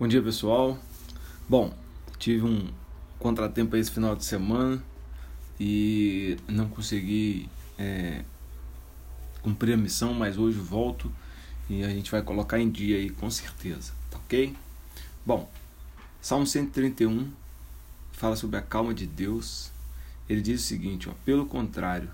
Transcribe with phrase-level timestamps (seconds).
[0.00, 0.78] Bom dia, pessoal.
[1.48, 1.74] Bom,
[2.20, 2.68] tive um
[3.18, 4.80] contratempo esse final de semana
[5.58, 8.22] e não consegui é,
[9.42, 11.12] cumprir a missão, mas hoje volto
[11.68, 14.54] e a gente vai colocar em dia aí com certeza, tá ok?
[15.26, 15.50] Bom,
[16.20, 17.32] Salmo 131
[18.12, 19.72] fala sobre a calma de Deus.
[20.28, 22.10] Ele diz o seguinte: ó, pelo contrário,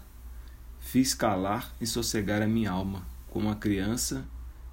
[0.80, 4.24] fiz calar e sossegar a minha alma, como a criança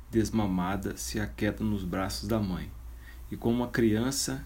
[0.09, 2.71] desmamada se aquieta nos braços da mãe
[3.31, 4.45] e como uma criança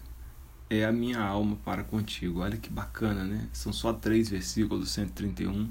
[0.70, 2.40] é a minha alma para contigo.
[2.40, 3.48] Olha que bacana, né?
[3.52, 5.70] São só três versículos, 131.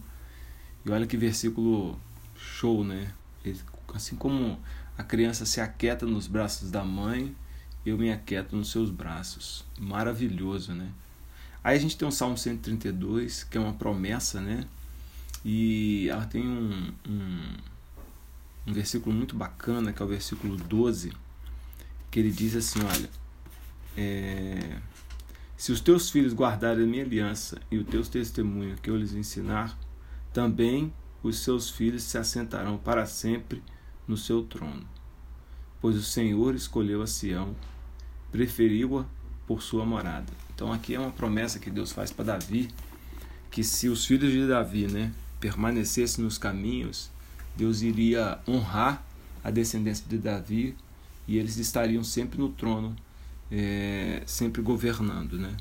[0.86, 1.98] E olha que versículo
[2.36, 3.14] show, né?
[3.94, 4.60] Assim como
[4.98, 7.34] a criança se aquieta nos braços da mãe,
[7.86, 9.64] eu me aquieto nos seus braços.
[9.80, 10.90] Maravilhoso, né?
[11.64, 14.66] Aí a gente tem o Salmo 132, que é uma promessa, né?
[15.44, 17.54] E ela tem um, um,
[18.68, 21.12] um versículo muito bacana, que é o versículo 12
[22.10, 23.10] que ele diz assim: Olha,
[23.98, 24.80] é,
[25.58, 29.14] se os teus filhos guardarem a minha aliança e os teus testemunhos que eu lhes
[29.14, 29.78] ensinar,
[30.34, 33.64] também os seus filhos se assentarão para sempre
[34.08, 34.86] no seu trono.
[35.82, 37.56] Pois o Senhor escolheu a Sião,
[38.32, 39.06] preferiu-a
[39.48, 40.32] por sua morada.
[40.54, 42.70] Então aqui é uma promessa que Deus faz para Davi,
[43.50, 47.10] que se os filhos de Davi, né, permanecessem nos caminhos,
[47.56, 49.06] Deus iria honrar
[49.44, 50.76] a descendência de Davi
[51.28, 52.96] e eles estariam sempre no trono,
[53.52, 55.56] é, sempre governando, né?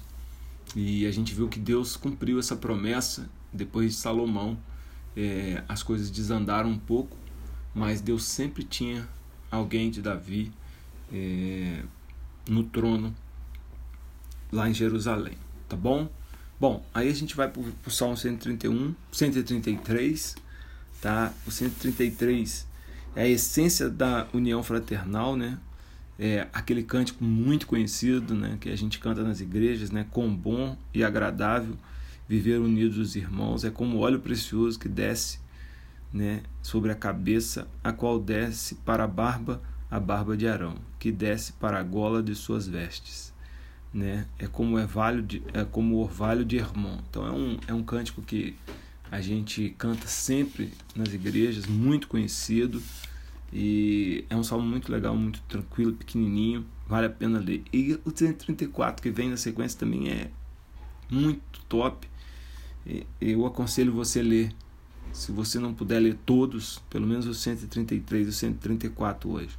[0.75, 4.59] E a gente viu que Deus cumpriu essa promessa depois de Salomão.
[5.17, 7.17] É, as coisas desandaram um pouco,
[7.73, 9.09] mas Deus sempre tinha
[9.51, 10.51] alguém de Davi
[11.13, 11.83] é,
[12.49, 13.15] no trono
[14.51, 15.37] lá em Jerusalém,
[15.69, 16.09] tá bom?
[16.59, 20.37] Bom, aí a gente vai para o Salmo 131, 133,
[21.01, 21.33] tá?
[21.47, 22.67] O 133
[23.15, 25.59] é a essência da união fraternal, né?
[26.19, 30.77] É aquele cântico muito conhecido, né, que a gente canta nas igrejas, né, com bom
[30.95, 31.77] e agradável
[32.29, 35.41] viver unidos os irmãos, é como óleo precioso que desce,
[36.13, 39.61] né, sobre a cabeça, a qual desce para a barba
[39.91, 43.33] a barba de Arão, que desce para a gola de suas vestes,
[43.93, 44.27] né?
[44.37, 46.99] É como orvalho de, é como o orvalho de Hermon.
[47.09, 48.57] Então é um é um cântico que
[49.11, 52.83] a gente canta sempre nas igrejas, muito conhecido.
[53.53, 57.63] E é um salmo muito legal, muito tranquilo, pequenininho, vale a pena ler.
[57.73, 60.31] E o 134 que vem na sequência também é
[61.11, 62.09] muito top.
[63.21, 64.53] Eu aconselho você a ler.
[65.13, 69.57] Se você não puder ler todos, pelo menos o 133 e o 134 hoje.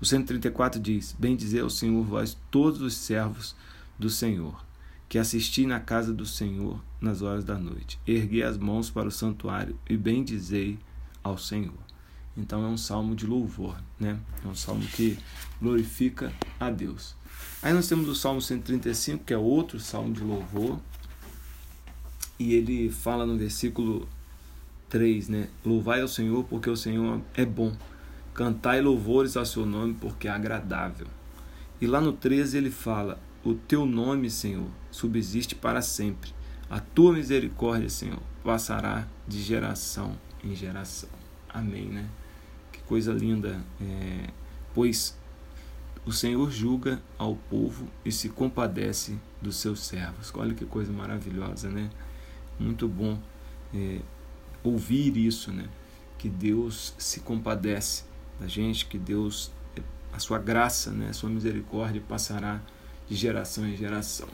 [0.00, 3.54] O 134 diz: Bem dizer ao Senhor, vós todos os servos
[3.96, 4.60] do Senhor,
[5.08, 7.98] que assisti na casa do Senhor nas horas da noite.
[8.06, 10.78] Erguei as mãos para o santuário e bendizei
[11.22, 11.88] ao Senhor.
[12.36, 14.18] Então é um salmo de louvor, né?
[14.44, 15.18] É um salmo que
[15.60, 17.16] glorifica a Deus.
[17.60, 20.78] Aí nós temos o Salmo 135, que é outro salmo de louvor.
[22.38, 24.08] E ele fala no versículo
[24.88, 25.48] 3, né?
[25.64, 27.76] Louvai ao Senhor porque o Senhor é bom.
[28.32, 31.08] Cantai louvores ao seu nome porque é agradável.
[31.80, 36.34] E lá no 13 ele fala: O teu nome, Senhor, subsiste para sempre.
[36.68, 41.08] A tua misericórdia, Senhor, passará de geração em geração.
[41.48, 42.10] Amém, né?
[42.84, 44.28] coisa linda, é,
[44.74, 45.16] pois
[46.04, 50.30] o Senhor julga ao povo e se compadece dos seus servos.
[50.34, 51.88] Olha que coisa maravilhosa, né?
[52.58, 53.18] Muito bom
[53.74, 54.00] é,
[54.62, 55.70] ouvir isso, né?
[56.18, 58.04] Que Deus se compadece
[58.38, 59.50] da gente, que Deus,
[60.12, 61.08] a sua graça, né?
[61.08, 62.60] A sua misericórdia passará
[63.08, 64.28] de geração em geração.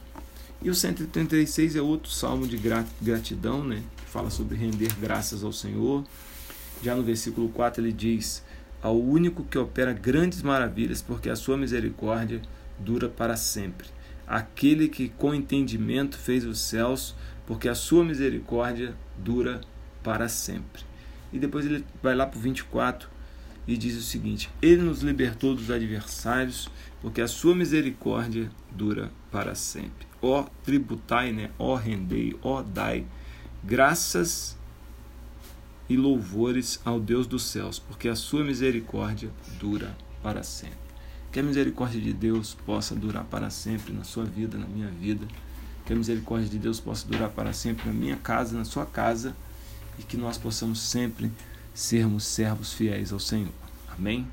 [0.62, 2.58] E o 136 é outro salmo de
[3.00, 3.82] gratidão, né?
[3.98, 6.04] Que fala sobre render graças ao Senhor.
[6.82, 8.42] Já no versículo 4 ele diz:
[8.82, 12.40] Ao único que opera grandes maravilhas, porque a sua misericórdia
[12.78, 13.88] dura para sempre.
[14.26, 17.14] Aquele que com entendimento fez os céus,
[17.46, 19.60] porque a sua misericórdia dura
[20.02, 20.82] para sempre.
[21.32, 23.13] E depois ele vai lá para o 24
[23.66, 26.68] e diz o seguinte: Ele nos libertou dos adversários,
[27.00, 30.06] porque a sua misericórdia dura para sempre.
[30.20, 31.50] Ó tributai, né?
[31.58, 33.06] ó rendei, ó dai
[33.62, 34.56] graças
[35.88, 40.78] e louvores ao Deus dos céus, porque a sua misericórdia dura para sempre.
[41.32, 45.26] Que a misericórdia de Deus possa durar para sempre na sua vida, na minha vida.
[45.84, 49.34] Que a misericórdia de Deus possa durar para sempre na minha casa, na sua casa.
[49.98, 51.30] E que nós possamos sempre
[51.74, 53.52] sermos servos fiéis ao Senhor.
[53.88, 54.26] Amém?